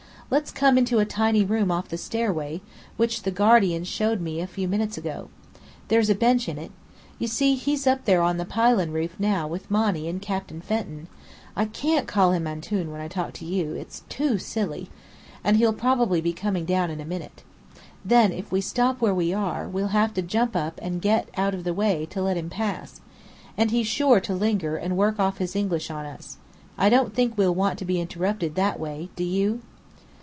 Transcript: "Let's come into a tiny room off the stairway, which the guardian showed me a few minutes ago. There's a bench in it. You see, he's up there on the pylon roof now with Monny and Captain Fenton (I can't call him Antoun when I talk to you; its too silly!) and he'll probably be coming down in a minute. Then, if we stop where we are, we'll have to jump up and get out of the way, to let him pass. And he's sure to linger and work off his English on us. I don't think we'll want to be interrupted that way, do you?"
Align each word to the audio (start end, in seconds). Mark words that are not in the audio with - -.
"Let's 0.33 0.51
come 0.53 0.77
into 0.77 0.99
a 0.99 1.03
tiny 1.05 1.43
room 1.43 1.71
off 1.71 1.89
the 1.89 1.97
stairway, 1.97 2.61
which 2.95 3.23
the 3.23 3.31
guardian 3.31 3.83
showed 3.83 4.21
me 4.21 4.39
a 4.39 4.47
few 4.47 4.65
minutes 4.65 4.97
ago. 4.97 5.27
There's 5.89 6.09
a 6.09 6.15
bench 6.15 6.47
in 6.47 6.57
it. 6.57 6.71
You 7.19 7.27
see, 7.27 7.55
he's 7.55 7.85
up 7.85 8.05
there 8.05 8.21
on 8.21 8.37
the 8.37 8.45
pylon 8.45 8.91
roof 8.93 9.13
now 9.19 9.45
with 9.45 9.69
Monny 9.69 10.07
and 10.07 10.21
Captain 10.21 10.61
Fenton 10.61 11.09
(I 11.53 11.65
can't 11.65 12.07
call 12.07 12.31
him 12.31 12.47
Antoun 12.47 12.93
when 12.93 13.01
I 13.01 13.09
talk 13.09 13.33
to 13.33 13.45
you; 13.45 13.73
its 13.73 14.03
too 14.07 14.37
silly!) 14.37 14.89
and 15.43 15.57
he'll 15.57 15.73
probably 15.73 16.21
be 16.21 16.31
coming 16.31 16.63
down 16.63 16.89
in 16.89 17.01
a 17.01 17.05
minute. 17.05 17.43
Then, 18.05 18.31
if 18.31 18.53
we 18.53 18.61
stop 18.61 19.01
where 19.01 19.13
we 19.13 19.33
are, 19.33 19.67
we'll 19.67 19.89
have 19.89 20.13
to 20.13 20.21
jump 20.21 20.55
up 20.55 20.79
and 20.81 21.01
get 21.01 21.27
out 21.35 21.53
of 21.53 21.65
the 21.65 21.73
way, 21.73 22.05
to 22.05 22.21
let 22.21 22.37
him 22.37 22.49
pass. 22.49 23.01
And 23.57 23.69
he's 23.69 23.87
sure 23.87 24.21
to 24.21 24.33
linger 24.33 24.77
and 24.77 24.95
work 24.95 25.19
off 25.19 25.39
his 25.39 25.57
English 25.57 25.91
on 25.91 26.05
us. 26.05 26.37
I 26.77 26.87
don't 26.87 27.13
think 27.13 27.37
we'll 27.37 27.53
want 27.53 27.77
to 27.79 27.83
be 27.85 27.99
interrupted 27.99 28.55
that 28.55 28.79
way, 28.79 29.09
do 29.17 29.25
you?" 29.25 29.59